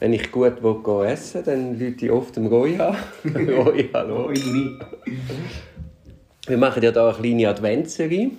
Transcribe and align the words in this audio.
Wenn 0.00 0.12
ich 0.12 0.30
gut 0.30 0.62
will, 0.62 1.06
essen 1.06 1.34
will, 1.34 1.42
dann 1.42 1.78
Leute 1.78 2.06
ich 2.06 2.12
oft 2.12 2.36
dem 2.36 2.46
Roy 2.46 2.78
an. 2.78 2.96
Roy, 3.34 3.88
hallo. 3.92 4.32
Wir 6.46 6.56
machen 6.56 6.82
ja 6.82 6.92
hier 6.92 7.02
eine 7.02 7.14
kleine 7.14 7.48
Adventsserie. 7.48 8.30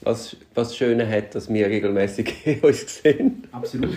Was, 0.00 0.36
was 0.54 0.76
Schöne 0.76 1.08
hat, 1.08 1.34
dass 1.34 1.52
wir 1.52 1.66
regelmäßig 1.66 2.34
uns 2.62 3.02
sehen. 3.02 3.44
Absolut. 3.52 3.96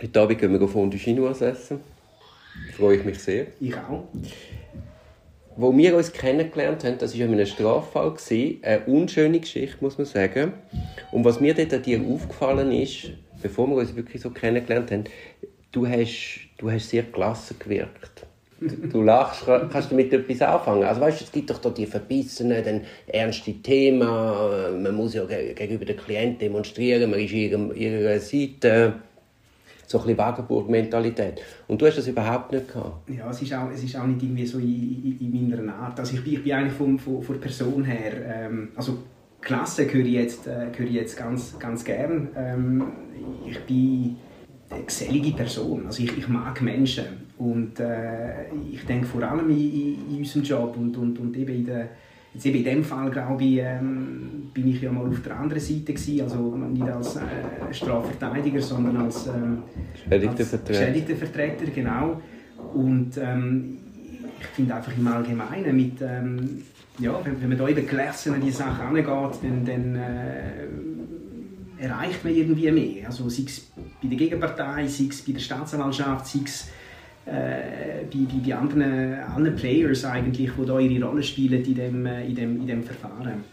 Heute 0.00 0.20
Abend 0.20 0.38
gehen 0.38 0.58
wir 0.58 0.68
Fondue 0.68 0.98
Chinoise 0.98 1.46
essen. 1.46 1.80
Da 2.68 2.76
freue 2.76 2.96
ich 2.96 3.04
mich 3.04 3.18
sehr. 3.18 3.46
Ich 3.60 3.76
auch. 3.76 4.04
Wo 5.56 5.76
wir 5.76 5.96
uns 5.96 6.12
kennengelernt 6.12 6.84
haben, 6.84 6.98
das 6.98 7.18
war 7.18 7.26
in 7.26 7.34
einem 7.34 7.46
Straffall. 7.46 8.14
Eine 8.62 8.80
unschöne 8.86 9.40
Geschichte, 9.40 9.76
muss 9.80 9.98
man 9.98 10.06
sagen. 10.06 10.52
Und 11.10 11.24
was 11.24 11.40
mir 11.40 11.54
dort 11.54 11.74
an 11.74 11.82
dir 11.82 12.00
aufgefallen 12.00 12.72
ist, 12.72 13.10
bevor 13.42 13.68
wir 13.68 13.76
uns 13.76 13.94
wirklich 13.94 14.22
so 14.22 14.30
kennengelernt 14.30 14.90
haben, 14.90 15.04
du 15.72 15.86
hast, 15.86 16.40
du 16.58 16.70
hast 16.70 16.88
sehr 16.88 17.04
gelassen 17.04 17.56
gewirkt. 17.58 18.26
Du, 18.92 19.02
lachst, 19.02 19.46
kannst 19.46 19.90
du 19.90 19.96
damit 19.96 20.12
etwas 20.12 20.42
anfangen? 20.42 20.84
Also 20.84 21.00
weißt, 21.00 21.22
es 21.22 21.32
gibt 21.32 21.48
doch 21.48 21.58
da 21.58 21.70
die 21.70 21.86
verbissenen, 21.86 22.62
dann 22.62 22.82
ernste 23.06 23.54
Themen, 23.54 24.82
man 24.82 24.94
muss 24.94 25.14
ja 25.14 25.24
gegenüber 25.24 25.86
den 25.86 25.96
Klienten 25.96 26.40
demonstrieren, 26.40 27.10
man 27.10 27.20
ist 27.20 27.32
ihrer, 27.32 28.20
Seite 28.20 28.94
so 29.86 29.98
ein 29.98 30.04
bisschen 30.04 30.18
Wagenburg-Mentalität. 30.18 31.40
Und 31.68 31.80
du 31.80 31.86
hast 31.86 31.96
das 31.96 32.06
überhaupt 32.06 32.52
nicht 32.52 32.68
gehabt. 32.68 33.08
Ja, 33.08 33.30
es 33.30 33.40
ist 33.40 33.54
auch, 33.54 33.70
es 33.70 33.82
ist 33.82 33.96
auch 33.96 34.06
nicht 34.06 34.22
irgendwie 34.22 34.46
so 34.46 34.58
in, 34.58 35.16
in, 35.18 35.34
in 35.34 35.50
meiner 35.50 35.74
Art. 35.74 35.98
Also 35.98 36.16
ich 36.16 36.22
bin, 36.22 36.34
ich 36.34 36.44
bin 36.44 36.52
eigentlich 36.52 36.74
von, 36.74 36.98
von, 36.98 37.22
von 37.22 37.40
Person 37.40 37.82
her, 37.84 38.12
ähm, 38.26 38.68
also 38.76 38.98
Klasse 39.40 39.92
höre 39.92 40.04
ich 40.04 40.12
jetzt, 40.12 40.46
äh, 40.46 40.66
höre 40.76 40.86
ich 40.86 40.92
jetzt 40.92 41.16
ganz, 41.16 41.58
ganz 41.58 41.84
gern. 41.84 42.28
Ähm, 42.36 42.84
ich 43.46 43.58
bin 43.60 44.16
eine 44.70 44.84
gesellige 44.84 45.32
Person. 45.32 45.86
Also 45.86 46.02
ich, 46.02 46.16
ich 46.16 46.28
mag 46.28 46.60
Menschen. 46.62 47.04
Und 47.38 47.80
äh, 47.80 48.52
ich 48.70 48.84
denke 48.84 49.06
vor 49.06 49.22
allem 49.22 49.50
in, 49.50 49.56
in, 49.56 50.10
in, 50.10 50.18
unserem 50.18 50.42
Job 50.42 50.76
und, 50.76 50.96
und, 50.96 51.18
und 51.18 51.36
eben 51.36 51.54
in 51.54 51.66
der 51.66 51.88
Jetzt 52.32 52.46
eben 52.46 52.58
in 52.58 52.64
dem 52.64 52.84
Fall, 52.84 53.10
glaube 53.10 53.42
ich, 53.42 53.58
ähm, 53.58 54.50
bin 54.54 54.68
ich 54.68 54.80
ja 54.80 54.92
mal 54.92 55.08
auf 55.08 55.20
der 55.20 55.36
anderen 55.36 55.60
Seite 55.60 55.92
gewesen, 55.92 56.20
also 56.20 56.56
nicht 56.56 56.82
als 56.82 57.16
äh, 57.16 57.20
Strafverteidiger, 57.72 58.60
sondern 58.60 58.98
als, 58.98 59.26
ähm, 59.26 59.64
Vertreter. 60.44 61.16
Vertreter, 61.16 61.66
genau. 61.74 62.20
Und 62.72 63.18
ähm, 63.18 63.78
ich 64.38 64.46
finde 64.46 64.76
einfach 64.76 64.96
im 64.96 65.08
Allgemeinen 65.08 65.74
mit, 65.74 66.00
ähm, 66.02 66.62
ja, 66.98 67.20
wenn, 67.24 67.40
wenn 67.40 67.48
man 67.48 67.58
da 67.58 67.68
eben 67.68 67.86
gelassen 67.86 68.34
an 68.34 68.40
die 68.40 68.50
Sache 68.50 68.82
angeht, 68.82 69.06
dann, 69.06 69.64
dann 69.64 69.96
äh, 69.96 70.66
erreicht 71.82 72.24
man 72.24 72.34
irgendwie 72.34 72.70
mehr. 72.70 73.06
Also 73.06 73.28
sei 73.28 73.44
es 73.46 73.70
bei 74.02 74.08
der 74.08 74.18
Gegenpartei, 74.18 74.86
sei 74.86 75.04
es 75.08 75.22
bei 75.22 75.32
der 75.32 75.40
Staatsanwaltschaft, 75.40 76.26
sei 76.26 76.40
es 76.44 76.68
äh, 77.26 78.04
bei, 78.10 78.18
bei, 78.26 78.50
bei 78.50 78.54
anderen, 78.54 79.14
anderen 79.14 79.56
Players 79.56 80.04
eigentlich, 80.04 80.50
die 80.56 80.66
da 80.66 80.78
ihre 80.78 81.06
Rolle 81.06 81.22
spielen 81.22 81.64
in 81.64 81.74
dem, 81.74 82.06
äh, 82.06 82.26
in 82.26 82.34
dem, 82.34 82.60
in 82.60 82.66
dem 82.66 82.82
Verfahren. 82.82 83.44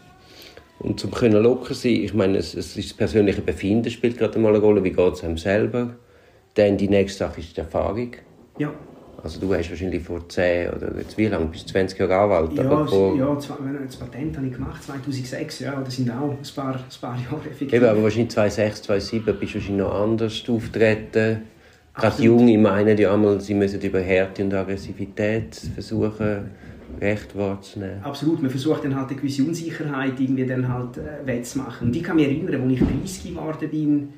Und 0.80 1.00
zum 1.00 1.10
können 1.10 1.42
locker 1.42 1.74
sein, 1.74 1.92
ich 1.92 2.14
meine, 2.14 2.38
es, 2.38 2.54
es 2.54 2.76
ist 2.76 2.90
das 2.90 2.96
persönliche 2.96 3.42
Befinden 3.42 3.90
spielt 3.90 4.16
gerade 4.16 4.38
mal 4.38 4.50
eine 4.50 4.58
Rolle, 4.58 4.84
wie 4.84 4.92
geht 4.92 5.14
es 5.14 5.24
einem 5.24 5.38
selber. 5.38 5.96
Dann 6.54 6.76
die 6.76 6.88
nächste 6.88 7.24
Sache 7.24 7.40
ist 7.40 7.56
die 7.56 7.60
Erfahrung. 7.60 8.12
Ja. 8.58 8.72
Also 9.22 9.40
du 9.40 9.52
hast 9.52 9.68
wahrscheinlich 9.68 10.02
vor 10.02 10.28
10 10.28 10.70
oder 10.70 10.96
jetzt 10.96 11.18
wie 11.18 11.26
lange, 11.26 11.46
bis 11.46 11.66
20 11.66 11.98
Jahre 11.98 12.36
Anwalt? 12.36 12.56
Ja, 12.56 12.86
vor... 12.86 13.16
ja 13.16 13.34
das 13.34 13.96
Patent 13.96 14.36
habe 14.36 14.46
ich 14.46 14.52
gemacht, 14.52 14.82
2006, 14.82 15.60
ja, 15.60 15.80
das 15.80 15.96
sind 15.96 16.10
auch 16.10 16.30
ein 16.30 16.38
paar, 16.54 16.74
ein 16.74 17.00
paar 17.00 17.18
Jahre 17.18 17.50
effektiv. 17.50 17.72
Eben, 17.72 17.86
aber 17.86 18.02
wahrscheinlich 18.02 18.30
2006, 18.30 18.82
2007 18.82 19.24
bist 19.38 19.54
du 19.54 19.58
wahrscheinlich 19.58 19.84
noch 19.84 19.94
anders 19.94 20.44
auftreten 20.48 21.42
Gerade 21.98 22.22
Junge 22.22 22.56
meinen 22.58 22.96
ja 22.96 23.12
einmal, 23.12 23.40
sie 23.40 23.54
müssen 23.54 23.80
über 23.80 24.00
Härte 24.00 24.44
und 24.44 24.54
Aggressivität 24.54 25.60
versuchen, 25.74 26.50
Recht 27.00 27.36
wahrzunehmen. 27.36 28.02
Absolut, 28.02 28.40
man 28.40 28.50
versucht 28.50 28.84
dann 28.84 28.94
halt 28.96 29.10
eine 29.10 29.16
gewisse 29.18 29.42
Unsicherheit 29.42 30.18
irgendwie 30.18 30.46
dann 30.46 30.72
halt 30.72 30.96
äh, 30.96 31.26
wettzumachen. 31.26 31.88
Und 31.88 31.96
ich 31.96 32.02
kann 32.02 32.16
mich 32.16 32.26
erinnern, 32.26 32.62
als 32.62 32.72
ich 32.72 32.80
30 32.80 33.34
geworden 33.34 33.70
bin, 33.70 34.08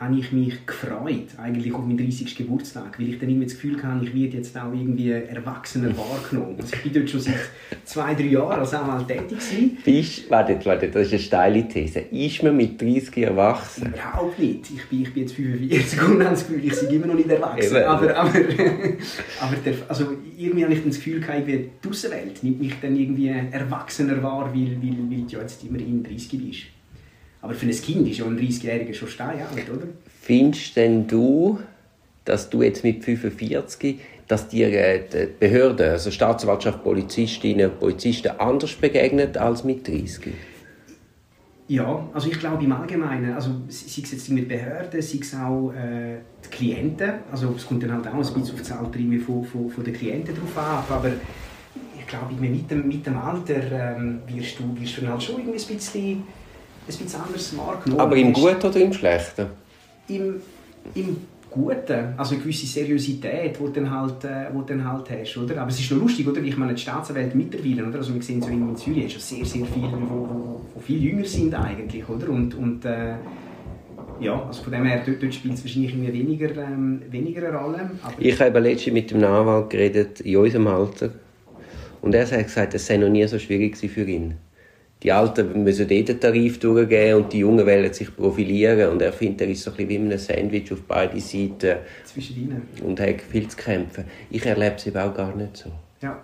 habe 0.00 0.16
ich 0.16 0.30
mich 0.30 0.64
gefreut, 0.64 1.26
eigentlich 1.38 1.72
auf 1.74 1.84
meinen 1.84 1.98
30. 1.98 2.36
Geburtstag, 2.36 3.00
weil 3.00 3.08
ich 3.08 3.18
dann 3.18 3.28
immer 3.28 3.44
das 3.44 3.54
Gefühl 3.54 3.82
hatte, 3.82 4.04
ich 4.04 4.14
werde 4.14 4.36
jetzt 4.36 4.56
auch 4.56 4.72
irgendwie 4.72 5.10
erwachsener 5.10 5.90
wahrgenommen. 5.96 6.56
Also 6.60 6.76
ich 6.76 6.82
bin 6.84 6.92
dort 6.92 7.10
schon 7.10 7.20
seit 7.20 7.50
zwei, 7.84 8.14
drei 8.14 8.26
Jahren 8.26 8.60
als 8.60 8.74
Anwalt 8.74 9.08
tätig 9.08 9.82
Bist, 9.84 10.30
warte, 10.30 10.58
warte, 10.64 10.88
das 10.88 11.06
ist 11.06 11.12
eine 11.12 11.20
steile 11.20 11.68
These. 11.68 12.00
Ist 12.12 12.42
man 12.44 12.56
mit 12.56 12.80
30 12.80 13.16
erwachsen? 13.18 13.88
Überhaupt 13.88 14.38
nicht. 14.38 14.70
Ich 14.70 14.86
bin, 14.86 15.02
ich 15.02 15.12
bin 15.12 15.22
jetzt 15.24 15.34
45 15.34 16.02
und 16.02 16.08
habe 16.08 16.24
das 16.24 16.46
Gefühl, 16.46 16.64
ich 16.64 16.80
bin 16.80 16.90
immer 16.90 17.06
noch 17.06 17.14
nicht 17.14 17.30
erwachsen. 17.30 17.76
Eben. 17.76 17.84
Aber, 17.84 18.16
aber, 18.16 18.28
aber 19.40 19.56
der, 19.64 19.74
also 19.88 20.12
irgendwie 20.36 20.62
habe 20.62 20.74
ich 20.74 20.80
dann 20.80 20.90
das 20.90 20.98
Gefühl, 20.98 21.20
die 21.20 21.88
Außenwelt 21.88 22.44
nimmt 22.44 22.60
mich 22.60 22.74
dann 22.80 22.96
irgendwie 22.96 23.28
erwachsener 23.28 24.22
wahr, 24.22 24.52
weil, 24.54 24.80
weil, 24.80 25.10
weil 25.10 25.22
du 25.22 25.38
jetzt 25.38 25.64
immerhin 25.64 26.04
30 26.04 26.30
bist. 26.38 26.77
Aber 27.40 27.54
für 27.54 27.66
ein 27.66 27.72
Kind 27.72 28.08
ist 28.08 28.18
ja 28.18 28.26
ein 28.26 28.38
30-Jähriger 28.38 28.94
schon 28.94 29.08
steinalt, 29.08 29.70
oder? 29.70 29.86
Findest 30.20 30.76
denn 30.76 31.06
du, 31.06 31.58
dass 32.24 32.50
du 32.50 32.62
jetzt 32.62 32.84
mit 32.84 33.04
45, 33.04 34.00
dass 34.26 34.48
dir 34.48 34.68
äh, 34.68 35.04
die 35.10 35.28
Behörden, 35.38 35.90
also 35.90 36.10
Staatsanwaltschaft, 36.10 36.82
Polizistinnen 36.82 37.70
und 37.70 37.80
Polizisten 37.80 38.32
anders 38.38 38.74
begegnet 38.74 39.36
als 39.36 39.64
mit 39.64 39.86
30? 39.86 40.34
Ja, 41.68 42.08
also 42.14 42.30
ich 42.30 42.38
glaube 42.38 42.64
im 42.64 42.72
Allgemeinen, 42.72 43.34
also 43.34 43.50
sei 43.68 44.02
es 44.02 44.12
jetzt 44.12 44.30
mit 44.30 44.48
Behörden, 44.48 45.02
sei 45.02 45.18
es 45.20 45.34
auch 45.34 45.70
äh, 45.72 46.16
die 46.42 46.48
Klienten, 46.48 47.12
also 47.30 47.54
es 47.54 47.66
kommt 47.66 47.82
dann 47.82 47.92
halt 47.92 48.06
auch 48.06 48.14
ein 48.14 48.18
bisschen 48.20 48.42
auf 48.42 48.54
das 48.58 48.72
Alter 48.72 48.98
von, 49.24 49.44
von, 49.44 49.70
von 49.70 49.84
den 49.84 49.92
Klienten 49.92 50.34
drauf 50.34 50.56
an, 50.56 50.82
aber 50.88 51.10
ich 51.98 52.06
glaube 52.06 52.32
mit 52.40 52.70
dem, 52.70 52.88
mit 52.88 53.04
dem 53.06 53.18
Alter 53.18 53.96
ähm, 53.96 54.20
wirst, 54.28 54.58
du, 54.58 54.80
wirst 54.80 54.96
du 54.96 55.02
dann 55.02 55.10
halt 55.12 55.22
schon 55.22 55.40
irgendwie 55.40 55.58
ein 55.58 55.76
bisschen 55.76 56.22
ein 56.94 57.04
bisschen 57.04 57.20
anders 57.20 57.56
wahrgenommen 57.56 58.00
Aber 58.00 58.16
im 58.16 58.32
Guten 58.32 58.66
oder 58.66 58.80
im 58.80 58.92
Schlechten? 58.92 59.46
Im, 60.08 60.40
im 60.94 61.16
Guten, 61.50 62.14
also 62.16 62.34
eine 62.34 62.42
gewisse 62.42 62.66
Seriosität, 62.66 63.56
die 63.56 63.64
du 63.64 63.68
dann 63.68 63.90
halt, 63.90 64.24
äh, 64.24 64.46
wo 64.52 64.62
dann 64.62 64.84
halt 64.84 65.10
hast, 65.10 65.36
oder? 65.38 65.60
Aber 65.60 65.70
es 65.70 65.80
ist 65.80 65.90
noch 65.90 66.00
lustig, 66.00 66.28
oder? 66.28 66.42
Ich 66.42 66.56
meine, 66.56 66.74
die 66.74 66.80
Staatsanwälte 66.80 67.36
mittlerweile, 67.36 67.88
oder? 67.88 67.98
Also 67.98 68.14
wir 68.14 68.22
sehen 68.22 68.42
so 68.42 68.48
in 68.48 68.76
Zürich 68.76 69.06
ist 69.06 69.12
schon 69.12 69.20
sehr, 69.20 69.44
sehr 69.46 69.66
viele, 69.66 69.88
die 69.88 70.82
viel 70.82 71.02
jünger 71.02 71.24
sind 71.24 71.54
eigentlich, 71.54 72.06
oder? 72.08 72.28
Und, 72.28 72.54
und 72.54 72.84
äh, 72.84 73.14
ja, 74.20 74.42
also 74.46 74.62
von 74.62 74.72
dem 74.72 74.84
her, 74.84 75.02
dort, 75.06 75.22
dort 75.22 75.34
spielt 75.34 75.54
es 75.54 75.64
wahrscheinlich 75.64 75.96
weniger, 75.96 76.50
ähm, 76.56 77.02
weniger 77.10 77.48
eine 77.48 77.56
Rolle. 77.56 77.90
Aber 78.02 78.14
ich 78.18 78.40
habe 78.40 78.58
letztens 78.60 78.92
mit 78.92 79.10
dem 79.10 79.24
Anwalt 79.24 79.70
geredet, 79.70 80.20
in 80.20 80.36
unserem 80.36 80.66
Alter, 80.66 81.10
und 82.02 82.14
er 82.14 82.30
hat 82.30 82.44
gesagt, 82.44 82.74
es 82.74 82.86
sei 82.86 82.96
noch 82.96 83.08
nie 83.08 83.26
so 83.26 83.38
schwierig 83.38 83.76
für 83.76 84.04
ihn 84.04 84.34
die 85.02 85.12
Alten 85.12 85.62
müssen 85.62 85.88
eh 85.90 86.02
den 86.02 86.18
Tarif 86.18 86.58
durchgeben 86.58 87.22
und 87.22 87.32
die 87.32 87.38
Jungen 87.38 87.64
wollen 87.64 87.92
sich 87.92 88.14
profilieren. 88.14 88.90
Und 88.90 89.02
er 89.02 89.12
findet, 89.12 89.42
er 89.42 89.48
ist 89.48 89.62
so 89.62 89.70
ein 89.70 89.76
bisschen 89.76 90.08
wie 90.08 90.12
ein 90.12 90.18
Sandwich 90.18 90.72
auf 90.72 90.82
beide 90.82 91.20
Seiten. 91.20 91.76
Zwischen 92.04 92.62
Und 92.84 93.00
hat 93.00 93.20
viel 93.20 93.46
zu 93.46 93.56
kämpfen. 93.56 94.04
Ich 94.30 94.44
erlebe 94.44 94.74
es 94.76 94.86
eben 94.86 94.98
auch 94.98 95.14
gar 95.14 95.34
nicht 95.36 95.56
so. 95.56 95.70
Ja. 96.02 96.20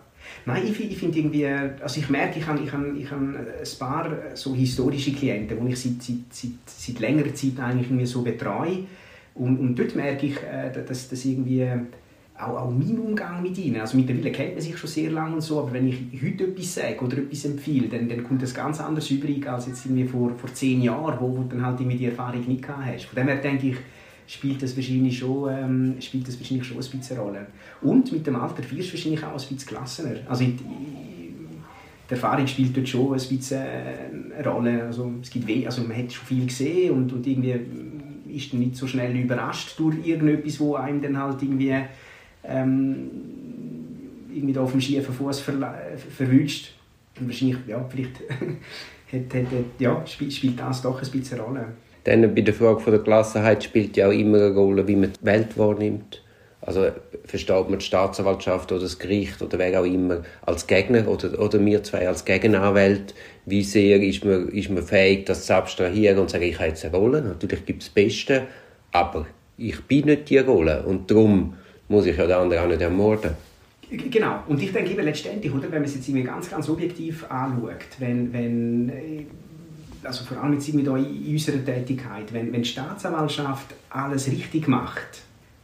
Nein, 0.46 0.62
ich, 0.66 0.90
ich 0.90 0.98
finde 0.98 1.18
irgendwie, 1.18 1.46
also 1.46 2.00
ich 2.00 2.08
merke, 2.08 2.38
ich 2.38 2.46
habe, 2.46 2.60
ich, 2.62 2.72
habe, 2.72 2.94
ich 2.98 3.10
habe 3.10 3.22
ein 3.22 3.78
paar 3.78 4.10
so 4.34 4.54
historische 4.54 5.12
Klienten, 5.12 5.64
die 5.64 5.72
ich 5.72 5.80
seit, 5.80 6.02
seit, 6.02 6.16
seit, 6.30 6.50
seit 6.66 6.98
längerer 6.98 7.34
Zeit 7.34 7.58
eigentlich 7.60 7.88
irgendwie 7.88 8.06
so 8.06 8.22
betreue. 8.22 8.84
Und, 9.34 9.58
und 9.58 9.78
dort 9.78 9.94
merke 9.94 10.26
ich, 10.26 10.36
äh, 10.36 10.70
dass 10.86 11.08
das 11.08 11.24
irgendwie 11.24 11.66
auch, 12.38 12.56
auch 12.56 12.70
mein 12.70 12.98
Umgang 12.98 13.42
mit 13.42 13.56
ihnen. 13.58 13.80
Also 13.80 13.96
mittlerweile 13.96 14.32
kennt 14.32 14.54
man 14.54 14.62
sich 14.62 14.76
schon 14.76 14.90
sehr 14.90 15.10
lange 15.10 15.34
und 15.34 15.40
so, 15.40 15.60
aber 15.60 15.72
wenn 15.72 15.88
ich 15.88 15.96
heute 16.22 16.44
etwas 16.44 16.74
sage 16.74 17.00
oder 17.00 17.18
etwas 17.18 17.44
empfehle, 17.44 17.88
dann, 17.88 18.08
dann 18.08 18.24
kommt 18.24 18.42
das 18.42 18.54
ganz 18.54 18.80
anders 18.80 19.10
übrig 19.10 19.48
als 19.48 19.66
jetzt 19.66 19.86
irgendwie 19.86 20.04
vor, 20.04 20.32
vor 20.36 20.52
zehn 20.52 20.82
Jahren, 20.82 21.16
wo, 21.20 21.42
du 21.42 21.44
dann 21.48 21.64
halt 21.64 21.78
die 21.78 22.06
Erfahrung 22.06 22.44
nicht 22.46 22.62
gehabt 22.62 22.86
hast. 22.86 23.04
Von 23.04 23.16
dem 23.16 23.28
her 23.28 23.36
denke 23.36 23.68
ich, 23.68 23.76
spielt 24.26 24.62
das 24.62 24.76
wahrscheinlich 24.76 25.18
schon, 25.18 25.52
ähm, 25.52 25.94
spielt 26.00 26.26
das 26.26 26.38
wahrscheinlich 26.38 26.66
schon 26.66 26.78
ein 26.78 26.98
bisschen 26.98 27.18
Rolle. 27.18 27.46
Und 27.82 28.10
mit 28.10 28.26
dem 28.26 28.36
Alter 28.36 28.62
wirst 28.70 28.88
du 28.88 28.94
wahrscheinlich 28.94 29.24
auch 29.24 29.32
ein 29.32 29.34
bisschen 29.34 29.58
gelassener. 29.68 30.16
Also 30.28 30.44
die 30.44 30.58
Erfahrung 32.10 32.46
spielt 32.46 32.76
dort 32.76 32.88
schon 32.88 33.12
ein 33.12 33.12
bisschen 33.12 33.62
äh, 33.62 34.36
eine 34.38 34.48
Rolle. 34.48 34.84
Also, 34.84 35.12
es 35.22 35.30
gibt 35.30 35.46
weh, 35.46 35.64
also 35.66 35.82
man 35.82 35.96
hat 35.96 36.12
schon 36.12 36.26
viel 36.26 36.46
gesehen 36.46 36.92
und, 36.92 37.12
und 37.12 37.26
irgendwie 37.26 37.54
ist 38.34 38.52
dann 38.52 38.60
nicht 38.60 38.76
so 38.76 38.86
schnell 38.86 39.14
überrascht 39.16 39.78
durch 39.78 39.96
irgendetwas, 40.04 40.58
wo 40.58 40.74
einem 40.74 41.00
dann 41.00 41.16
halt 41.16 41.42
irgendwie 41.42 41.74
ähm, 42.46 43.10
irgendwie 44.32 44.58
auf 44.58 44.72
dem 44.72 44.80
schiefen 44.80 45.14
Fuß 45.14 45.40
ver 45.40 45.74
verwünscht. 46.16 46.74
Und 47.18 47.28
wahrscheinlich, 47.28 47.58
ja, 47.66 47.84
vielleicht 47.88 48.20
hat, 49.12 49.34
hat, 49.34 49.64
ja, 49.78 50.04
spielt, 50.06 50.58
das 50.58 50.82
doch 50.82 51.00
ein 51.00 51.10
bisschen 51.10 51.38
eine 51.38 51.46
Rolle. 51.46 51.66
Dann 52.04 52.34
bei 52.34 52.42
der 52.42 52.52
Frage 52.52 52.90
der 52.90 53.00
Gelassenheit 53.00 53.64
spielt 53.64 53.96
ja 53.96 54.08
auch 54.08 54.12
immer 54.12 54.38
eine 54.38 54.54
Rolle, 54.54 54.86
wie 54.86 54.96
man 54.96 55.12
die 55.12 55.24
Welt 55.24 55.56
wahrnimmt. 55.56 56.22
Also 56.60 56.88
versteht 57.24 57.68
man 57.68 57.78
die 57.78 57.84
Staatsanwaltschaft 57.84 58.72
oder 58.72 58.82
das 58.82 58.98
Gericht 58.98 59.42
oder 59.42 59.58
wer 59.58 59.80
auch 59.80 59.84
immer 59.84 60.22
als 60.42 60.66
Gegner 60.66 61.06
oder, 61.08 61.38
oder 61.38 61.64
wir 61.64 61.82
zwei 61.82 62.08
als 62.08 62.24
Gegenanwälte, 62.24 63.14
wie 63.44 63.62
sehr 63.62 64.02
ist 64.02 64.24
man, 64.24 64.48
ist 64.48 64.70
man 64.70 64.82
fähig, 64.82 65.26
das 65.26 65.46
zu 65.46 65.54
abstrahieren 65.54 66.18
und 66.18 66.30
zu 66.30 66.34
sagen, 66.34 66.48
ich 66.48 66.58
habe 66.58 66.68
jetzt 66.68 66.84
eine 66.84 66.96
Rolle. 66.96 67.22
Natürlich 67.22 67.66
gibt 67.66 67.82
es 67.82 67.88
das 67.88 67.94
Beste, 67.94 68.42
aber 68.92 69.26
ich 69.58 69.80
bin 69.82 70.06
nicht 70.06 70.30
die 70.30 70.38
Rolle 70.38 70.82
und 70.84 71.10
darum 71.10 71.54
muss 71.88 72.06
ich 72.06 72.16
ja 72.16 72.26
den 72.26 72.36
anderen 72.36 72.64
auch 72.64 72.68
nicht 72.68 72.80
ermorden. 72.80 73.32
Genau. 73.90 74.42
Und 74.48 74.62
ich 74.62 74.72
denke 74.72 74.90
eben 74.90 75.04
letztendlich, 75.04 75.52
oder, 75.52 75.64
wenn 75.64 75.82
man 75.82 75.84
es 75.84 75.94
jetzt 75.94 76.24
ganz, 76.24 76.50
ganz 76.50 76.68
objektiv 76.68 77.24
anschaut, 77.30 77.84
wenn, 77.98 78.32
wenn 78.32 78.88
äh, 78.88 79.24
also 80.02 80.24
vor 80.24 80.42
allem 80.42 80.54
jetzt 80.54 80.68
da 80.68 80.96
in 80.96 81.32
unserer 81.32 81.64
Tätigkeit, 81.64 82.32
wenn, 82.32 82.52
wenn 82.52 82.62
die 82.62 82.68
Staatsanwaltschaft 82.68 83.74
alles 83.90 84.30
richtig 84.30 84.68
macht 84.68 85.22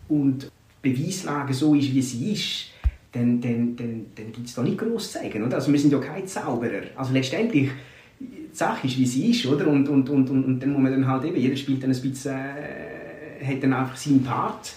und 0.08 0.50
die 0.84 0.93
Beweislage 0.93 1.55
so 1.55 1.75
ist, 1.75 1.93
wie 1.94 2.02
sie 2.02 2.32
ist, 2.32 2.66
dann, 3.12 3.40
dann, 3.40 3.76
dann, 3.76 4.06
dann 4.14 4.32
gibt 4.32 4.46
es 4.46 4.55
da 4.55 4.62
nicht 4.62 4.78
groß 4.78 5.12
zu 5.12 5.19
sagen. 5.19 5.44
Oder? 5.44 5.56
Also 5.56 5.73
wir 5.73 5.78
sind 5.78 5.93
ja 5.93 5.99
kein 5.99 6.26
Zauberer. 6.26 6.82
Also 6.96 7.12
letztendlich, 7.12 7.70
die 8.20 8.49
Sache 8.52 8.87
ist, 8.87 8.99
wie 8.99 9.06
sie 9.06 9.31
ist, 9.31 9.46
oder? 9.46 9.66
Und, 9.66 9.88
und, 9.88 10.08
und, 10.08 10.31
und, 10.31 10.44
und 10.44 10.61
dann 10.61 10.73
muss 10.73 10.82
man 10.82 10.93
dann 10.93 11.06
halt 11.06 11.25
eben, 11.25 11.37
jeder 11.37 11.56
spielt 11.56 11.82
dann 11.82 11.90
ein 11.90 12.00
bisschen, 12.00 12.34
äh, 12.34 13.44
hat 13.44 13.62
dann 13.62 13.73
einfach 13.73 13.96
seinen 13.96 14.23
Part 14.23 14.75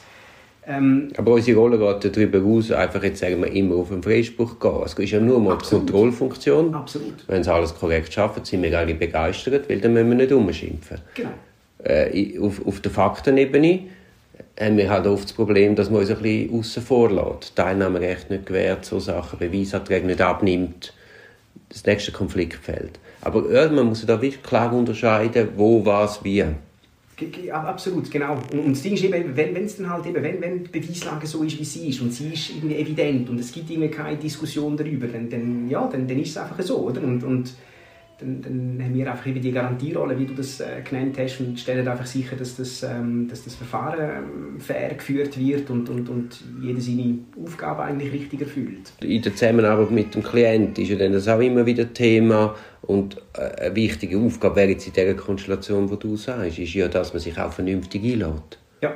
ähm, 0.67 1.09
aber 1.17 1.33
unsere 1.33 1.59
Rolle 1.59 1.77
geht 1.77 2.15
darüber 2.15 2.41
aus, 2.41 2.71
einfach 2.71 3.03
jetzt 3.03 3.19
sagen 3.19 3.41
wir 3.41 3.51
immer 3.51 3.75
auf 3.75 3.89
den 3.89 4.01
Freispruch 4.01 4.59
gehen. 4.59 4.81
Es 4.85 4.93
ist 4.93 5.11
ja 5.11 5.19
nur 5.19 5.39
mal 5.39 5.53
absolut. 5.53 5.89
die 5.89 5.91
Kontrollfunktion. 5.91 6.73
Absolut. 6.73 7.27
Wenn 7.27 7.43
sie 7.43 7.53
alles 7.53 7.75
korrekt 7.75 8.13
schaffen, 8.13 8.45
sind 8.45 8.63
wir 8.63 8.77
alle 8.77 8.95
begeistert, 8.95 9.69
weil 9.69 9.79
dann 9.79 9.93
müssen 9.93 10.09
wir 10.09 10.15
nicht 10.15 10.31
umschimpfen. 10.31 10.99
Genau. 11.15 11.29
Äh, 11.83 12.39
auf, 12.39 12.65
auf 12.65 12.79
der 12.79 12.91
Faktenebene 12.91 13.81
haben 14.59 14.77
wir 14.77 14.89
halt 14.89 15.07
oft 15.07 15.25
das 15.25 15.33
Problem, 15.33 15.75
dass 15.75 15.89
man 15.89 16.01
uns 16.01 16.11
ein 16.11 16.21
bisschen 16.21 16.59
außen 16.59 16.83
vor 16.83 17.11
lässt. 17.11 17.55
Teilnahmerecht 17.55 18.29
nicht 18.29 18.45
gewährt, 18.45 18.85
so 18.85 18.99
Sachen, 18.99 19.39
Beweisanträge 19.39 20.05
nicht 20.05 20.21
abnimmt, 20.21 20.93
das 21.69 21.85
nächste 21.85 22.11
Konfliktfeld. 22.11 22.99
Aber 23.21 23.41
man 23.69 23.87
muss 23.87 24.05
da 24.05 24.21
wirklich 24.21 24.43
klar 24.43 24.73
unterscheiden, 24.73 25.49
wo, 25.55 25.85
was, 25.85 26.23
wie. 26.23 26.45
Absolut, 27.51 28.09
genau. 28.09 28.37
Und, 28.51 28.71
das 28.71 28.81
Ding 28.81 28.93
ist 28.93 29.03
eben, 29.03 29.35
wenn 29.35 29.55
es 29.55 29.77
dann 29.77 29.89
halt 29.89 30.05
eben, 30.07 30.23
wenn, 30.23 30.41
wenn 30.41 30.63
die 30.63 30.69
Beweislage 30.69 31.27
so 31.27 31.43
ist, 31.43 31.59
wie 31.59 31.63
sie 31.63 31.89
ist 31.89 32.01
und 32.01 32.11
sie 32.11 32.33
ist 32.33 32.49
irgendwie 32.49 32.75
evident 32.75 33.29
und 33.29 33.39
es 33.39 33.51
gibt 33.51 33.69
irgendwie 33.69 33.89
keine 33.89 34.17
Diskussion 34.17 34.75
darüber, 34.75 35.07
dann, 35.07 35.29
dann, 35.29 35.69
ja, 35.69 35.87
dann, 35.87 36.07
dann 36.07 36.19
ist 36.19 36.29
es 36.29 36.37
einfach 36.37 36.61
so, 36.61 36.77
oder? 36.79 37.01
Und, 37.03 37.23
und 37.23 37.53
dann, 38.23 38.41
dann 38.41 38.85
haben 38.85 38.93
wir 38.93 39.11
einfach 39.11 39.27
eben 39.27 39.41
die 39.41 39.51
Garantierolle, 39.51 40.17
wie 40.17 40.25
du 40.25 40.33
das 40.33 40.59
äh, 40.59 40.81
genannt 40.87 41.17
hast, 41.19 41.39
und 41.39 41.59
stellen 41.59 41.87
einfach 41.87 42.05
sicher, 42.05 42.35
dass 42.35 42.55
das, 42.55 42.83
ähm, 42.83 43.27
dass 43.27 43.43
das 43.43 43.55
Verfahren 43.55 43.99
ähm, 43.99 44.59
fair 44.59 44.93
geführt 44.93 45.37
wird 45.37 45.69
und, 45.69 45.89
und, 45.89 46.09
und 46.09 46.43
jeder 46.61 46.79
seine 46.79 47.19
Aufgabe 47.43 47.83
eigentlich 47.83 48.13
richtig 48.13 48.41
erfüllt. 48.41 48.93
In 49.01 49.21
der 49.21 49.35
Zusammenarbeit 49.35 49.91
mit 49.91 50.15
dem 50.15 50.23
Klienten 50.23 50.83
ist 50.83 50.89
ja 50.89 50.97
dann 50.97 51.13
das 51.13 51.27
auch 51.27 51.39
immer 51.39 51.65
wieder 51.65 51.93
Thema 51.93 52.55
und 52.81 53.17
äh, 53.33 53.65
eine 53.65 53.75
wichtige 53.75 54.17
Aufgabe 54.17 54.55
wäre 54.57 54.69
jetzt 54.71 54.87
in 54.87 54.93
dieser 54.93 55.13
Konstellation, 55.15 55.87
die 55.89 55.97
du 55.97 56.15
sagst, 56.15 56.59
ist 56.59 56.73
ja, 56.73 56.87
dass 56.87 57.13
man 57.13 57.21
sich 57.21 57.37
auch 57.37 57.51
vernünftig 57.51 58.03
einlädt. 58.03 58.59
Ja, 58.81 58.95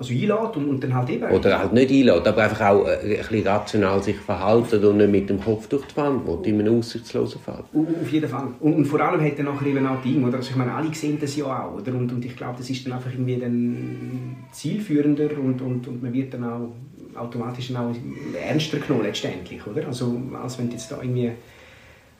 also 0.00 0.14
einlädt 0.14 0.56
und, 0.56 0.68
und 0.68 0.82
dann 0.82 0.94
halt 0.94 1.10
eben... 1.10 1.30
Oder 1.30 1.58
halt 1.58 1.74
nicht 1.74 1.90
einlädt, 1.90 2.26
aber 2.26 2.42
einfach 2.42 2.60
auch 2.62 2.86
äh, 2.86 3.00
ein 3.02 3.18
bisschen 3.18 3.46
rational 3.46 4.02
sich 4.02 4.16
verhalten 4.16 4.82
und 4.82 4.96
nicht 4.96 5.10
mit 5.10 5.28
dem 5.28 5.38
Kopf 5.38 5.68
durch 5.68 5.84
die 5.86 5.96
Wand 5.98 6.26
will, 6.26 6.38
in 6.44 6.58
einem 6.58 6.78
aussichtslosen 6.78 7.38
Fall. 7.42 7.64
Auf 7.74 8.10
jeden 8.10 8.28
Fall. 8.28 8.48
Und, 8.60 8.74
und 8.76 8.84
vor 8.86 9.00
allem 9.00 9.22
hat 9.22 9.38
dann 9.38 9.44
nachher 9.44 9.66
eben 9.66 9.86
auch 9.86 10.00
Ding, 10.02 10.24
oder? 10.24 10.38
Also 10.38 10.50
ich 10.50 10.56
meine, 10.56 10.72
alle 10.72 10.94
sehen 10.94 11.18
das 11.20 11.36
ja 11.36 11.44
auch, 11.44 11.74
oder? 11.74 11.92
Und, 11.92 12.10
und 12.12 12.24
ich 12.24 12.34
glaube, 12.34 12.54
das 12.56 12.70
ist 12.70 12.86
dann 12.86 12.94
einfach 12.94 13.12
irgendwie 13.12 13.36
dann 13.36 14.36
zielführender 14.52 15.28
und, 15.38 15.60
und, 15.60 15.86
und 15.86 16.02
man 16.02 16.12
wird 16.14 16.32
dann 16.32 16.44
auch 16.44 16.72
automatisch 17.14 17.70
auch 17.74 17.94
ernster 18.42 18.78
genommen 18.78 19.04
letztendlich, 19.04 19.66
oder? 19.66 19.86
Also 19.86 20.18
als 20.42 20.58
wenn 20.58 20.68
du 20.68 20.72
jetzt 20.72 20.90
da 20.90 20.96
irgendwie 21.02 21.32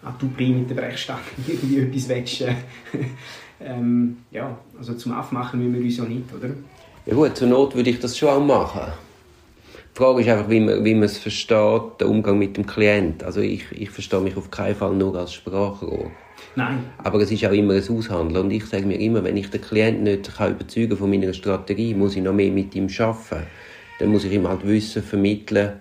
an 0.03 0.15
die 0.21 0.53
mit 0.53 0.69
der 0.69 0.75
Brechstange 0.75 1.21
irgendwie 1.49 1.79
etwas 1.79 2.09
willst, 2.11 2.43
äh, 2.43 2.55
ähm, 3.65 4.19
ja, 4.31 4.59
also 4.77 4.93
zum 4.95 5.13
Aufmachen 5.13 5.61
müssen 5.61 5.75
wir 5.75 5.83
uns 5.83 5.97
ja 5.97 6.05
nicht, 6.05 6.35
oder? 6.35 6.51
Ja 7.07 7.15
gut, 7.15 7.37
zur 7.37 7.49
Not 7.49 7.75
würde 7.75 7.91
ich 7.91 7.99
das 7.99 8.17
schon 8.17 8.29
auch 8.29 8.45
machen. 8.45 8.93
Die 9.95 9.99
Frage 9.99 10.21
ist 10.21 10.29
einfach, 10.29 10.49
wie 10.49 10.61
man, 10.61 10.85
wie 10.85 10.95
man 10.95 11.05
es 11.05 11.19
versteht, 11.19 12.01
der 12.01 12.09
Umgang 12.09 12.39
mit 12.39 12.57
dem 12.57 12.67
Klienten. 12.67 13.27
Also 13.27 13.41
ich, 13.41 13.65
ich 13.73 13.91
verstehe 13.91 14.21
mich 14.21 14.37
auf 14.37 14.51
keinen 14.51 14.77
Fall 14.77 14.95
nur 14.95 15.17
als 15.17 15.33
Sprachrohr. 15.33 16.11
Nein. 16.57 16.85
Aber 16.99 17.21
es 17.21 17.31
ist 17.31 17.45
auch 17.45 17.53
immer 17.53 17.75
ein 17.75 17.83
Aushandeln. 17.89 18.45
Und 18.45 18.51
ich 18.51 18.67
sage 18.67 18.87
mir 18.87 19.01
immer, 19.01 19.25
wenn 19.25 19.37
ich 19.37 19.51
den 19.51 19.61
Klienten 19.61 20.05
nicht 20.05 20.37
kann 20.37 20.53
überzeugen 20.53 20.97
von 20.97 21.11
meiner 21.11 21.33
Strategie, 21.33 21.95
muss 21.95 22.17
ich 22.17 22.23
noch 22.23 22.33
mehr 22.33 22.51
mit 22.51 22.75
ihm 22.75 22.89
arbeiten. 22.99 23.47
Dann 23.99 24.09
muss 24.09 24.25
ich 24.25 24.33
ihm 24.33 24.49
halt 24.49 24.67
Wissen 24.67 25.03
vermitteln, 25.03 25.73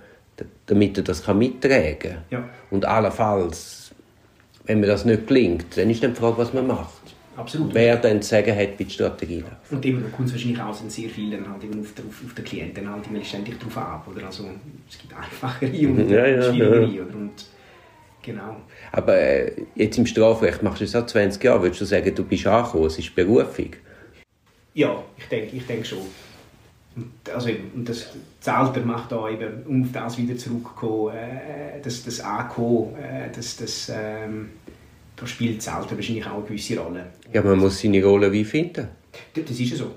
damit 0.65 0.97
er 0.97 1.03
das 1.03 1.27
mittragen 1.27 1.99
kann. 1.99 2.17
Ja. 2.29 2.49
Und 2.71 2.85
allenfalls, 2.85 3.91
wenn 4.65 4.79
mir 4.79 4.87
das 4.87 5.05
nicht 5.05 5.27
gelingt, 5.27 5.77
dann 5.77 5.89
ist 5.89 6.03
dann 6.03 6.13
die 6.13 6.19
Frage, 6.19 6.37
was 6.37 6.53
man 6.53 6.67
macht. 6.67 6.98
Absolut. 7.39 7.73
Wer 7.73 7.95
dann 7.95 8.21
zu 8.21 8.29
sagen 8.29 8.53
hat, 8.55 8.77
wie 8.77 8.83
die 8.83 8.91
Strategie 8.91 9.39
läuft. 9.39 9.71
Und 9.71 9.85
eben 9.85 10.11
kommt 10.11 10.27
es 10.27 10.33
wahrscheinlich 10.33 10.61
auch 10.61 10.73
sehr 10.73 11.09
viel 11.09 11.31
dann 11.31 11.49
halt 11.49 11.63
eben 11.63 11.79
auf, 11.79 11.93
den, 11.93 12.05
auf, 12.07 12.33
den 12.33 12.43
Klienten 12.43 12.89
halt 12.89 13.07
immer 13.07 13.23
ständig 13.23 13.57
drauf 13.59 13.77
ab. 13.77 14.07
Oder? 14.11 14.25
Also, 14.25 14.49
es 14.89 14.97
gibt 14.97 15.13
einfachere 15.13 15.87
und 15.87 16.09
ja, 16.09 16.27
ja, 16.27 16.41
schwierigere. 16.43 16.95
Ja. 16.95 17.03
Oder? 17.03 17.15
Und, 17.15 17.31
genau. 18.21 18.57
Aber 18.91 19.15
äh, 19.15 19.53
jetzt 19.75 19.97
im 19.97 20.05
Strafrecht 20.05 20.61
machst 20.63 20.81
du 20.81 20.83
es 20.83 20.91
seit 20.91 21.09
20 21.09 21.41
Jahren. 21.41 21.61
Würdest 21.61 21.79
du 21.79 21.85
sagen, 21.85 22.13
du 22.13 22.23
bist 22.25 22.45
angekommen, 22.45 22.85
es 22.87 22.99
ist 22.99 23.15
Berufung? 23.15 23.71
Ja, 24.73 25.01
ich 25.17 25.25
denke 25.25 25.55
ich 25.55 25.65
denk 25.65 25.85
schon. 25.85 25.99
Also, 27.33 27.51
und 27.73 27.87
das, 27.87 28.09
das 28.43 28.53
Alter 28.53 28.81
macht 28.81 29.13
da 29.13 29.29
eben, 29.29 29.63
um 29.65 29.83
auf 29.83 29.89
das 29.93 30.17
wieder 30.17 30.35
zurückzukommen, 30.35 31.15
äh, 31.15 31.79
das, 31.81 32.03
das 32.03 32.19
Ankommen, 32.19 32.95
äh, 32.97 33.29
das, 33.33 33.55
das 33.55 33.89
ähm, 33.95 34.49
da 35.19 35.27
spielt 35.27 35.57
das 35.57 35.67
Alter 35.67 35.95
wahrscheinlich 35.95 36.25
auch 36.25 36.37
eine 36.37 36.45
gewisse 36.45 36.79
Rolle. 36.79 37.07
Ja, 37.33 37.41
man 37.41 37.59
muss 37.59 37.79
seine 37.79 38.03
Rolle 38.03 38.31
wie 38.31 38.45
finden. 38.45 38.87
Das, 39.33 39.59
ist 39.59 39.71
ja 39.71 39.77
so. 39.77 39.91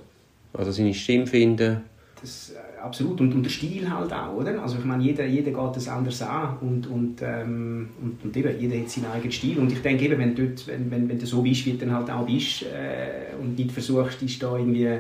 Also 0.53 0.73
seine 0.73 0.93
Stimme 0.93 1.27
finden. 1.27 1.83
Das, 2.21 2.53
äh, 2.53 2.81
absolut. 2.81 3.21
Und, 3.21 3.35
und 3.35 3.43
der 3.43 3.51
Stil 3.51 3.89
halt 3.89 4.13
auch, 4.13 4.35
oder? 4.35 4.61
Also 4.63 4.79
ich 4.79 4.85
meine, 4.85 5.03
jeder, 5.03 5.25
jeder 5.27 5.51
geht 5.51 5.77
das 5.77 5.89
anders 5.89 6.23
an 6.23 6.59
und, 6.61 6.87
und, 6.87 7.23
ähm, 7.23 7.91
und, 8.01 8.25
und 8.25 8.37
eben, 8.37 8.61
jeder 8.61 8.79
hat 8.81 8.91
seinen 8.91 9.07
eigenen 9.07 9.33
Stil. 9.33 9.59
Und 9.59 9.73
ich 9.73 9.81
denke 9.81 10.05
eben, 10.05 10.19
wenn, 10.19 10.35
dort, 10.35 10.67
wenn, 10.67 10.91
wenn, 10.91 11.09
wenn 11.09 11.19
du 11.19 11.27
so 11.27 11.43
bist, 11.43 11.67
wie 11.67 11.73
du 11.73 11.79
dann 11.79 11.93
halt 11.93 12.11
auch 12.11 12.27
bist 12.27 12.63
äh, 12.63 13.35
und 13.41 13.57
nicht 13.59 13.73
versuchst, 13.73 14.21
dich 14.21 14.39
da 14.39 14.57
irgendwie 14.57 14.99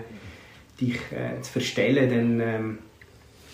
dich 0.80 0.96
äh, 1.12 1.40
zu 1.40 1.52
verstellen, 1.52 2.10
dann, 2.10 2.40
ähm, 2.40 2.78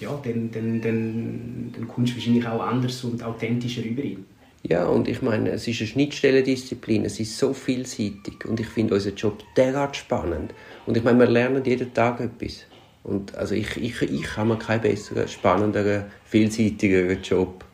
ja, 0.00 0.18
dann, 0.22 0.50
dann, 0.50 0.80
dann, 0.80 1.72
dann 1.74 1.88
kommst 1.88 2.12
du 2.12 2.16
wahrscheinlich 2.16 2.46
auch 2.46 2.62
anders 2.62 3.02
und 3.04 3.22
authentischer 3.22 3.82
rüber. 3.84 4.02
Ja, 4.62 4.86
und 4.86 5.08
ich 5.08 5.22
meine, 5.22 5.50
es 5.50 5.68
ist 5.68 5.80
eine 5.80 5.88
Schnittstellendisziplin, 5.88 7.04
es 7.04 7.20
ist 7.20 7.38
so 7.38 7.52
vielseitig 7.52 8.44
und 8.44 8.58
ich 8.60 8.66
finde 8.66 8.94
unseren 8.94 9.14
Job 9.14 9.42
derart 9.56 9.96
spannend. 9.96 10.52
Und 10.86 10.96
ich 10.96 11.04
meine, 11.04 11.20
wir 11.20 11.26
lernen 11.26 11.64
jeden 11.64 11.94
Tag 11.94 12.20
etwas. 12.20 12.64
Und 13.04 13.34
also 13.36 13.54
ich, 13.54 13.76
ich, 13.76 14.02
ich 14.02 14.22
kann 14.22 14.48
mir 14.48 14.58
keinen 14.58 14.82
besseren, 14.82 15.28
spannenderen, 15.28 16.04
vielseitigeren 16.24 17.22
Job 17.22 17.64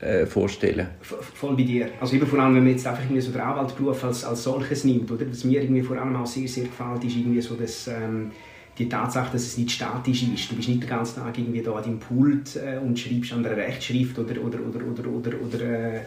äh, 0.00 0.26
vorstellen. 0.26 0.88
Voll 1.00 1.56
bei 1.56 1.64
dir. 1.64 1.90
Also 2.00 2.16
eben 2.16 2.26
vor 2.26 2.38
allem, 2.38 2.54
wenn 2.54 2.62
man 2.62 2.72
jetzt 2.72 2.86
einfach 2.86 3.02
irgendwie 3.02 3.20
so 3.20 3.32
den 3.32 3.40
Anwaltberuf 3.40 4.04
als, 4.04 4.24
als 4.24 4.44
solches 4.44 4.84
nimmt, 4.84 5.10
oder? 5.10 5.28
Was 5.28 5.44
mir 5.44 5.60
irgendwie 5.60 5.82
vor 5.82 5.98
allem 5.98 6.14
auch 6.16 6.26
sehr, 6.26 6.46
sehr 6.46 6.64
gefällt, 6.64 7.04
ist 7.04 7.16
irgendwie 7.16 7.40
so, 7.40 7.56
dass 7.56 7.88
ähm, 7.88 8.30
die 8.78 8.88
Tatsache, 8.88 9.32
dass 9.32 9.42
es 9.42 9.58
nicht 9.58 9.70
statisch 9.70 10.22
ist. 10.22 10.50
Du 10.50 10.56
bist 10.56 10.68
nicht 10.68 10.82
den 10.82 10.88
ganzen 10.88 11.16
Tag 11.16 11.36
irgendwie 11.36 11.62
da 11.62 11.72
an 11.72 11.82
deinem 11.82 11.98
Pult 11.98 12.56
äh, 12.56 12.78
und 12.78 12.98
schreibst 12.98 13.32
an 13.32 13.42
der 13.42 13.56
Rechtschrift 13.56 14.18
oder, 14.18 14.40
oder, 14.42 14.58
oder, 14.60 14.80
oder, 14.86 15.08
oder, 15.08 15.32
oder 15.42 15.60
äh, 15.60 16.00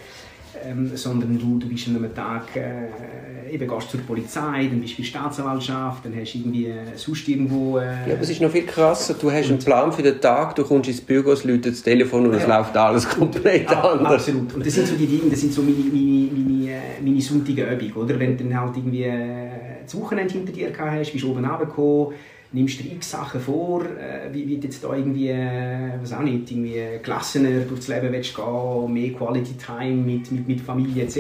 ähm, 0.64 0.92
sondern 0.96 1.40
du, 1.40 1.58
du 1.60 1.68
bist 1.68 1.88
an 1.88 1.96
einem 1.98 2.14
Tag, 2.14 2.56
äh, 2.56 3.54
eben 3.54 3.68
gehst 3.68 3.90
zur 3.90 4.02
Polizei, 4.02 4.68
dann 4.70 4.82
bist 4.82 4.94
du 4.94 4.98
bei 4.98 5.04
der 5.04 5.10
Staatsanwaltschaft, 5.10 6.06
dann 6.06 6.14
hast 6.20 6.34
du 6.34 6.40
irgendwie 6.40 6.66
äh, 6.68 6.78
sonst 6.96 7.28
irgendwo... 7.28 7.78
Äh, 7.78 7.86
ja, 7.86 8.14
aber 8.14 8.22
es 8.22 8.30
ist 8.30 8.42
noch 8.42 8.52
viel 8.52 8.66
krasser, 8.66 9.14
du 9.14 9.32
hast 9.32 9.50
einen 9.50 9.60
Plan 9.60 9.92
für 9.92 10.04
den 10.04 10.20
Tag, 10.20 10.56
du 10.56 10.64
kommst 10.64 10.90
ins 10.90 11.02
Büro, 11.02 11.32
es 11.32 11.44
läutet 11.44 11.74
das 11.74 11.84
Telefon 11.84 12.26
und 12.26 12.34
ja. 12.34 12.40
es 12.40 12.48
läuft 12.48 12.76
alles 12.76 13.08
komplett 13.10 13.70
ja, 13.70 13.82
anders. 13.82 14.28
Absolut, 14.28 14.54
und 14.54 14.66
das 14.66 14.74
sind 14.74 14.88
so 14.88 14.96
die 14.96 15.08
Dinge, 15.08 15.30
das 15.30 15.40
sind 15.40 15.54
so 15.54 15.62
meine, 15.62 15.78
meine, 15.78 16.30
meine, 16.32 16.72
äh, 16.72 17.02
meine 17.02 17.22
sonntige 17.22 17.64
Übung, 17.64 18.04
oder? 18.04 18.20
Wenn 18.20 18.38
du 18.38 18.44
dann 18.44 18.60
halt 18.60 18.76
irgendwie 18.76 19.04
äh, 19.04 19.50
das 19.84 19.96
Wochenende 19.96 20.34
hinter 20.34 20.52
dir 20.52 20.72
gehabt 20.72 20.92
hast, 20.92 21.12
bist 21.12 21.24
du 21.24 21.32
oben 21.32 21.46
runtergekommen, 21.46 22.14
nimmst 22.54 22.80
du 22.80 22.84
x 22.84 23.12
Sachen 23.12 23.40
vor, 23.40 23.84
äh, 23.84 24.32
wie, 24.32 24.48
wie 24.48 24.58
du 24.58 24.68
jetzt 24.68 24.84
da 24.84 24.94
irgendwie, 24.94 25.30
äh, 25.30 25.92
was 26.02 26.14
auch 26.14 26.22
nicht, 26.22 26.52
irgendwie 26.52 26.82
gelassener 27.02 27.62
durchs 27.62 27.88
Leben 27.88 28.12
willst 28.12 28.36
gehen, 28.36 28.94
mehr 28.94 29.14
Quality 29.14 29.54
Time 29.58 30.04
mit, 30.04 30.32
mit, 30.32 30.48
mit 30.48 30.62
Familie 30.62 31.04
etc. 31.04 31.18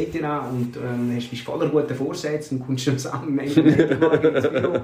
Und 0.51 0.77
ähm, 0.77 1.13
hast, 1.15 1.29
bist 1.29 1.43
voller 1.43 1.69
guter 1.69 1.95
Vorsätze 1.95 2.55
und 2.55 2.65
kommst 2.65 2.87
am 2.89 2.97
Samstag 2.97 3.27
ins 3.45 3.55
Büro. 3.55 4.79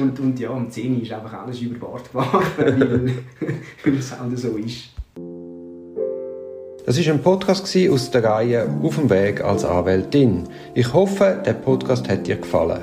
Und, 0.00 0.20
und 0.20 0.40
ja, 0.40 0.50
um 0.50 0.70
10 0.70 0.96
Uhr 0.96 1.02
ist 1.02 1.12
einfach 1.12 1.32
alles 1.34 1.60
über 1.60 1.78
Bord 1.78 2.10
geworfen, 2.10 2.42
weil, 2.56 3.12
weil 3.84 3.98
es 3.98 4.18
halt 4.18 4.38
so 4.38 4.56
ist. 4.56 4.90
Das 6.84 6.98
war 6.98 7.14
ein 7.14 7.22
Podcast 7.22 7.76
aus 7.90 8.10
der 8.10 8.24
Reihe 8.24 8.68
Auf 8.82 8.96
dem 8.96 9.08
Weg 9.08 9.40
als 9.40 9.64
Anwältin. 9.64 10.48
Ich 10.74 10.92
hoffe, 10.92 11.40
der 11.46 11.52
Podcast 11.52 12.08
hat 12.08 12.26
dir 12.26 12.36
gefallen. 12.36 12.82